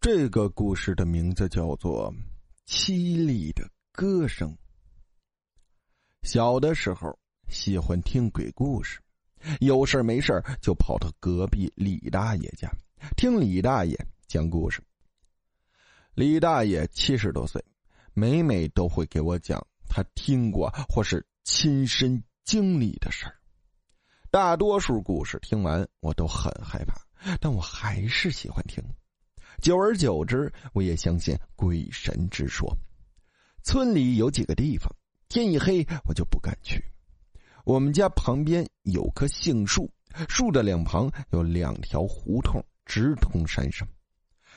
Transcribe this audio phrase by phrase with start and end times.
[0.00, 2.10] 这个故事的名字叫做
[2.66, 4.50] 《凄厉的歌声》。
[6.22, 7.18] 小的时候
[7.50, 8.98] 喜欢听鬼故事，
[9.60, 12.70] 有事没事就跑到隔壁李大爷家
[13.14, 13.94] 听李大爷
[14.26, 14.82] 讲故事。
[16.14, 17.62] 李大爷七十多岁，
[18.14, 23.36] 每每都会给我讲他听过或是亲身经历的事儿。
[24.30, 26.94] 大多数故事听完我都很害怕，
[27.38, 28.82] 但我还是喜欢听。
[29.60, 32.74] 久而久之，我也相信鬼神之说。
[33.62, 34.90] 村里有几个地方，
[35.28, 36.82] 天一黑我就不敢去。
[37.64, 39.92] 我们家旁边有棵杏树，
[40.28, 43.86] 树的两旁有两条胡同，直通山上。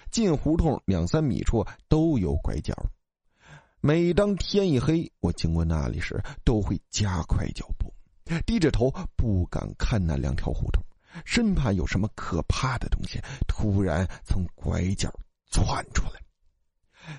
[0.09, 2.73] 进胡同两三米处都有拐角。
[3.81, 7.93] 每当天一黑，我经过那里时，都会加快脚步，
[8.45, 10.81] 低着头，不敢看那两条胡同。
[11.25, 15.13] 生怕有什么可怕的东西突然从拐角
[15.51, 16.21] 窜出来。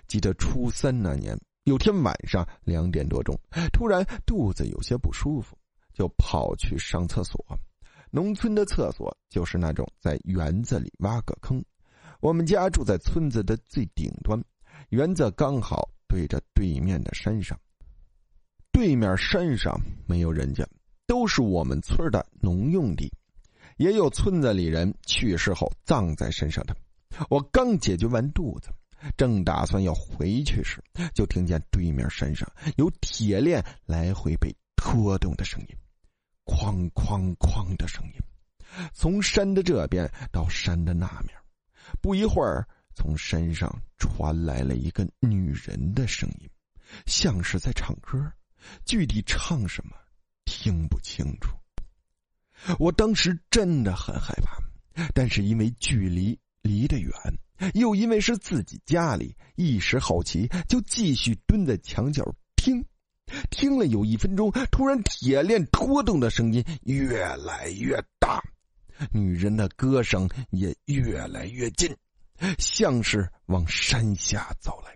[0.09, 3.38] 记得初三那年，有天晚上两点多钟，
[3.73, 5.57] 突然肚子有些不舒服，
[5.93, 7.45] 就跑去上厕所。
[8.10, 11.63] 农村的厕所就是那种在园子里挖个坑。
[12.21, 14.43] 我们家住在村子的最顶端，
[14.90, 17.59] 园子刚好对着对面的山上。
[18.73, 20.66] 对面山上没有人家，
[21.07, 23.13] 都是我们村的农用地。
[23.77, 26.77] 也有村子里人去世后葬在身上的。
[27.29, 28.71] 我刚解决完肚子，
[29.17, 30.83] 正打算要回去时，
[31.15, 35.77] 就听见对面山上有铁链来回被拖动的声音，
[36.45, 38.21] 哐哐哐的声音，
[38.93, 41.35] 从山的这边到山的那面。
[42.01, 46.49] 不一会儿，从山上传来了一个女人的声音，
[47.07, 48.33] 像是在唱歌，
[48.85, 49.97] 具体唱什么
[50.45, 51.57] 听不清楚。
[52.79, 54.59] 我当时真的很害怕，
[55.15, 57.12] 但是因为距离离得远，
[57.74, 62.24] 又因为是自己家里，一时好奇，就继续蹲在墙角
[62.56, 62.84] 听。
[63.51, 68.43] 听了有一分钟，突然铁链拖动的声音越来越大，
[69.10, 71.97] 女人的歌声也越来越近，
[72.59, 74.93] 像是往山下走来。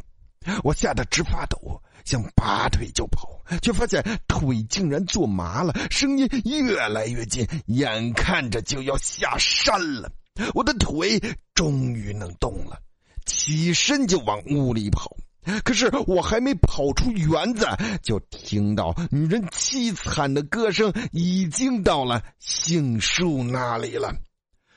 [0.63, 10.11] 我吓得直发抖，想拔腿就跑，却发现腿竟然坐麻了，声音越来越近，眼看着就要下山了。
[10.55, 11.21] 我的腿
[11.55, 12.79] 终于能动了，
[13.27, 15.17] 起身就往屋里跑。
[15.65, 17.67] 可是我还没跑出园子，
[18.03, 24.15] 就听到女人凄惨的歌声已经到了杏树那里了。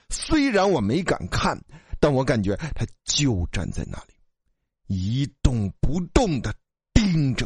[0.10, 1.62] 虽然我没敢看，
[2.00, 4.14] 但我感觉她就站在那里。
[4.88, 6.54] 一动不动的
[6.94, 7.41] 盯着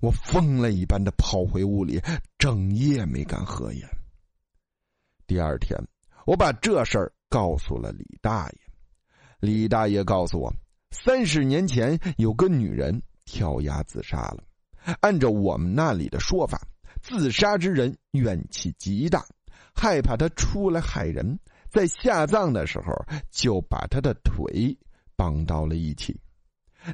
[0.00, 2.00] 我，疯了一般的跑回屋里，
[2.38, 3.88] 整夜没敢合眼。
[5.26, 5.78] 第二天，
[6.26, 8.58] 我把这事儿告诉了李大爷，
[9.40, 10.52] 李大爷告诉我，
[10.90, 14.42] 三十年前有个女人跳崖自杀了。
[15.00, 16.60] 按照我们那里的说法，
[17.02, 19.24] 自杀之人怨气极大，
[19.74, 21.38] 害怕他出来害人，
[21.70, 22.92] 在下葬的时候
[23.30, 24.76] 就把他的腿。
[25.16, 26.20] 绑到了一起，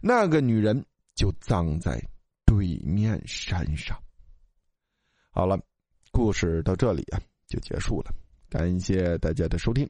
[0.02, 0.84] 那个女人
[1.14, 1.98] 就葬在
[2.50, 3.96] 对面山上。
[5.30, 5.56] 好了，
[6.10, 8.12] 故事到这里啊就结束了，
[8.48, 9.88] 感谢大家的收听。